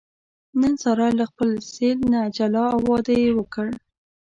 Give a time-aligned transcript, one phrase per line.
[0.59, 3.67] نن ساره له خپل سېل نه جلا او واده یې وکړ.